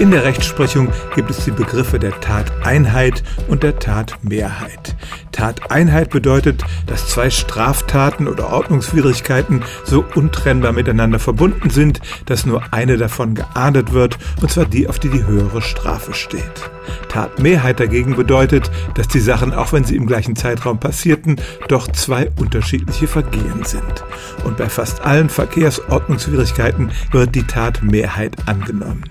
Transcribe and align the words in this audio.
In 0.00 0.10
der 0.10 0.24
Rechtsprechung 0.24 0.88
gibt 1.14 1.30
es 1.30 1.44
die 1.44 1.50
Begriffe 1.50 1.98
der 1.98 2.18
Tateinheit 2.22 3.22
und 3.48 3.62
der 3.62 3.78
Tatmehrheit. 3.78 4.96
Tateinheit 5.30 6.08
bedeutet, 6.08 6.64
dass 6.86 7.08
zwei 7.08 7.28
Straftaten 7.28 8.26
oder 8.26 8.48
Ordnungswidrigkeiten 8.48 9.62
so 9.84 10.02
untrennbar 10.14 10.72
miteinander 10.72 11.18
verbunden 11.18 11.68
sind, 11.68 12.00
dass 12.24 12.46
nur 12.46 12.62
eine 12.72 12.96
davon 12.96 13.34
geahndet 13.34 13.92
wird, 13.92 14.16
und 14.40 14.50
zwar 14.50 14.64
die, 14.64 14.88
auf 14.88 14.98
die 14.98 15.10
die 15.10 15.26
höhere 15.26 15.60
Strafe 15.60 16.14
steht. 16.14 16.70
Tatmehrheit 17.10 17.78
dagegen 17.78 18.16
bedeutet, 18.16 18.70
dass 18.94 19.06
die 19.06 19.20
Sachen, 19.20 19.52
auch 19.52 19.74
wenn 19.74 19.84
sie 19.84 19.96
im 19.96 20.06
gleichen 20.06 20.34
Zeitraum 20.34 20.80
passierten, 20.80 21.36
doch 21.68 21.86
zwei 21.88 22.30
unterschiedliche 22.38 23.06
Vergehen 23.06 23.64
sind. 23.64 24.02
Und 24.44 24.56
bei 24.56 24.70
fast 24.70 25.02
allen 25.02 25.28
Verkehrsordnungswidrigkeiten 25.28 26.90
wird 27.12 27.34
die 27.34 27.46
Tatmehrheit 27.46 28.36
angenommen. 28.46 29.04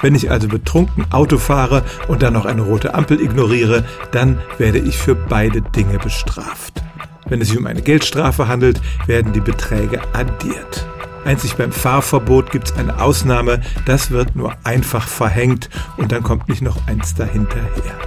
Wenn 0.00 0.14
ich 0.14 0.30
also 0.30 0.48
betrunken 0.48 1.06
Auto 1.10 1.38
fahre 1.38 1.82
und 2.06 2.22
dann 2.22 2.34
noch 2.34 2.44
eine 2.44 2.62
rote 2.62 2.94
Ampel 2.94 3.20
ignoriere, 3.20 3.84
dann 4.12 4.38
werde 4.58 4.78
ich 4.78 4.96
für 4.98 5.14
beide 5.14 5.60
Dinge 5.62 5.98
bestraft. 5.98 6.82
Wenn 7.28 7.40
es 7.40 7.48
sich 7.48 7.58
um 7.58 7.66
eine 7.66 7.82
Geldstrafe 7.82 8.48
handelt, 8.48 8.80
werden 9.06 9.32
die 9.32 9.40
Beträge 9.40 10.00
addiert. 10.12 10.86
Einzig 11.28 11.56
beim 11.56 11.72
Fahrverbot 11.72 12.50
gibt 12.50 12.70
es 12.70 12.76
eine 12.78 13.02
Ausnahme, 13.02 13.60
das 13.84 14.10
wird 14.10 14.34
nur 14.34 14.54
einfach 14.64 15.06
verhängt 15.06 15.68
und 15.98 16.10
dann 16.10 16.22
kommt 16.22 16.48
nicht 16.48 16.62
noch 16.62 16.86
eins 16.86 17.14
dahinterher. 17.14 17.98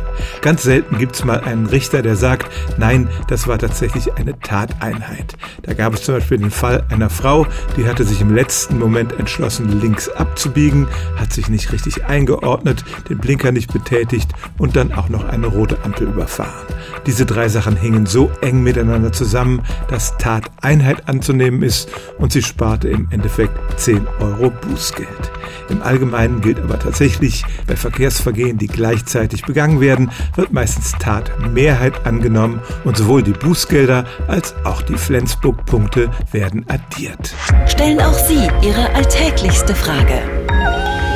Ganz 0.41 0.63
selten 0.63 0.97
gibt 0.97 1.13
es 1.13 1.23
mal 1.23 1.39
einen 1.41 1.67
Richter, 1.67 2.01
der 2.01 2.15
sagt, 2.15 2.51
nein, 2.79 3.09
das 3.27 3.47
war 3.47 3.59
tatsächlich 3.59 4.11
eine 4.15 4.39
Tateinheit. 4.39 5.37
Da 5.61 5.75
gab 5.75 5.93
es 5.93 6.01
zum 6.01 6.15
Beispiel 6.15 6.39
den 6.39 6.49
Fall 6.49 6.83
einer 6.89 7.11
Frau, 7.11 7.45
die 7.77 7.87
hatte 7.87 8.05
sich 8.05 8.21
im 8.21 8.33
letzten 8.33 8.79
Moment 8.79 9.13
entschlossen, 9.19 9.79
links 9.79 10.09
abzubiegen, 10.09 10.87
hat 11.15 11.31
sich 11.31 11.47
nicht 11.47 11.71
richtig 11.71 12.05
eingeordnet, 12.05 12.83
den 13.07 13.19
Blinker 13.19 13.51
nicht 13.51 13.71
betätigt 13.71 14.31
und 14.57 14.75
dann 14.75 14.93
auch 14.93 15.09
noch 15.09 15.25
eine 15.25 15.45
rote 15.45 15.77
Ampel 15.83 16.07
überfahren. 16.07 16.70
Diese 17.05 17.25
drei 17.25 17.49
Sachen 17.49 17.75
hingen 17.75 18.05
so 18.05 18.31
eng 18.41 18.63
miteinander 18.63 19.11
zusammen, 19.11 19.61
dass 19.89 20.17
Tateinheit 20.17 21.07
anzunehmen 21.07 21.63
ist 21.63 21.89
und 22.17 22.31
sie 22.31 22.41
sparte 22.41 22.89
im 22.89 23.07
Endeffekt 23.11 23.53
10 23.79 24.07
Euro 24.19 24.49
Bußgeld. 24.49 25.31
Im 25.69 25.81
Allgemeinen 25.81 26.41
gilt 26.41 26.59
aber 26.59 26.79
tatsächlich, 26.79 27.43
bei 27.67 27.75
Verkehrsvergehen, 27.75 28.57
die 28.57 28.67
gleichzeitig 28.67 29.43
begangen 29.43 29.79
werden, 29.79 30.11
wird 30.35 30.51
meistens 30.51 30.91
Tatmehrheit 30.99 32.05
angenommen 32.05 32.61
und 32.83 32.97
sowohl 32.97 33.23
die 33.23 33.31
Bußgelder 33.31 34.05
als 34.27 34.55
auch 34.63 34.81
die 34.81 34.97
Flensburg-Punkte 34.97 36.09
werden 36.31 36.65
addiert. 36.67 37.33
Stellen 37.67 38.01
auch 38.01 38.17
Sie 38.17 38.49
Ihre 38.61 38.93
alltäglichste 38.93 39.75
Frage 39.75 40.21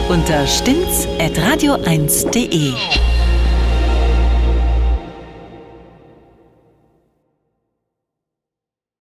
unter 0.09 0.45
stimmtz.radio1.de. 0.45 3.14